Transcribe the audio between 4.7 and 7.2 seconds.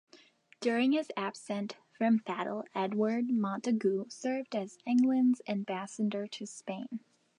England's ambassador to Spain.